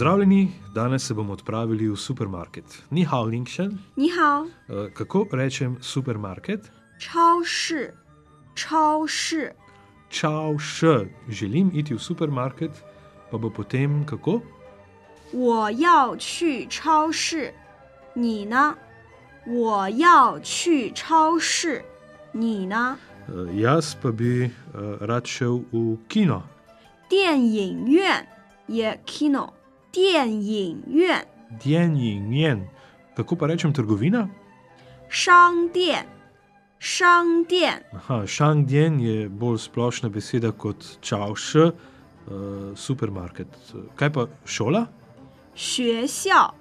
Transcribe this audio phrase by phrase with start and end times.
[0.00, 2.82] Pozdravljeni, danes se bomo odpravili v supermarket.
[2.90, 3.78] Ni hao, Linkšen.
[3.96, 4.46] 你好，
[4.94, 6.70] Kako rečem supermarket?
[6.98, 7.94] 超市，
[8.54, 9.52] 超市，
[10.10, 11.08] Čau, še.
[11.28, 12.70] Želim iti v supermarket,
[13.30, 14.40] pa bo potem kako?
[15.32, 17.52] 我要去超市，
[18.14, 18.76] 你呢？
[19.46, 21.84] 我要去超市，
[22.32, 22.98] 你呢？
[23.28, 26.42] Uh, jaz pa bi uh, rad šel v kino.
[27.08, 28.24] 电影院
[28.68, 29.52] 也 kino，
[29.92, 31.26] 电影院，
[31.60, 32.68] Djen in njen.
[33.16, 34.28] Kako pa rečem trgovina?
[35.08, 36.06] 商店，
[36.78, 41.72] 商店， Aha, šang djen je bolj splošna beseda kot čau, še.
[42.26, 43.46] Uh, supermarket.
[43.94, 44.88] Kaj pa šola?
[45.54, 46.52] 学校，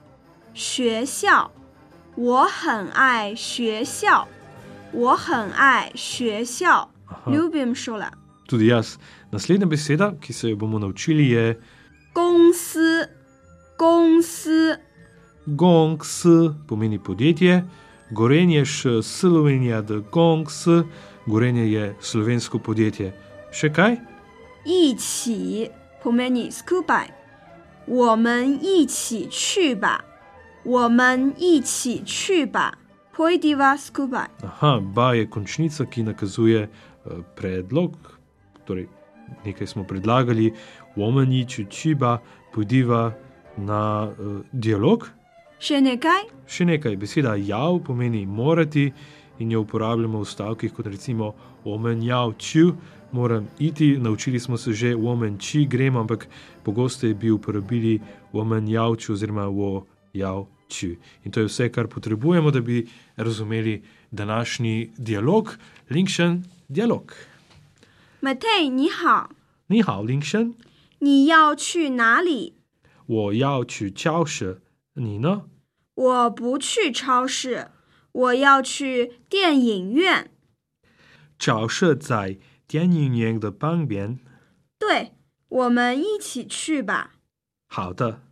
[0.54, 1.50] 学校，
[2.16, 4.28] 我很爱学校，
[4.94, 8.12] 我很爱学校 Aha.，ljubim šola。
[8.48, 9.00] Tudi jaz.
[9.32, 11.60] Naslednja beseda, ki se jo bomo naučili, je
[12.14, 12.79] 公司，公司，
[15.46, 16.26] gongs,
[16.68, 17.64] pomeni podjetje,
[18.12, 20.66] gorenje še Slovenija, da gongs,
[21.26, 23.14] gorenje je slovensko podjetje.
[23.52, 23.98] Še kaj?
[24.66, 25.70] 一起
[26.04, 27.08] pomeni skupaj。
[27.88, 30.04] 我们一起去吧，
[30.64, 32.74] 我们一起去吧，
[33.16, 34.28] pojdiva skupaj。
[34.42, 37.94] Aha, ba je končnica, ki nakazuje uh, predlog,
[38.66, 38.88] torej
[39.46, 40.54] nekaj smo predlagali,
[40.98, 42.18] omeni čičiba,
[42.54, 43.14] pojdiva
[43.58, 45.06] na uh, dialog.
[45.60, 46.22] še nekaj?
[46.48, 48.94] Še nekaj, beseda jav pomeni morati
[49.40, 51.34] in jo uporabljamo v stavkih kot recimo
[51.66, 52.74] omen jav ču,
[53.12, 56.28] moram iti, naučili smo se že omen či grem, ampak
[56.64, 58.00] pogosteje bi uporabili
[58.34, 60.96] omen jav ču oziroma wo jav ču.
[61.24, 65.58] In to je vse, kar potrebujemo, da bi razumeli današnji dialog,
[65.90, 67.14] linkšen dialog.
[68.22, 69.30] Matej，你好，
[69.68, 70.54] 你好，linkšen，
[71.00, 72.54] 你要去哪里？
[73.06, 74.62] 我要去教室，
[75.01, 75.47] 你呢？
[75.95, 77.71] 我不去超市，
[78.13, 80.31] 我要去电影院。
[81.39, 84.19] 教室在电影院的旁边。
[84.79, 85.13] 对，
[85.49, 87.15] 我们一起去吧。
[87.69, 88.23] 好的。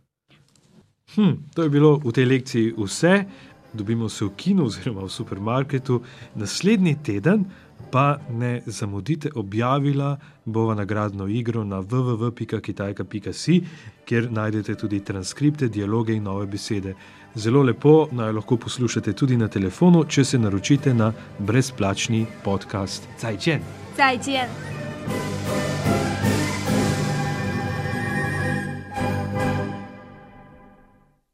[1.15, 3.25] Hm, to je bilo v tej lekciji vse.
[3.73, 6.01] Dobimo se v kinu oziroma v supermarketu.
[6.35, 7.45] Naslednji teden
[7.91, 13.61] pa ne zamudite objavila bova nagradno igro na www.kitajka.si,
[14.05, 16.95] kjer najdete tudi transkripte, dialoge in nove besede.
[17.35, 23.07] Zelo lepo naj lahko poslušate tudi na telefonu, če se naročite na brezplačni podcast.
[23.21, 23.61] Zajčen!
[23.99, 24.47] 再见。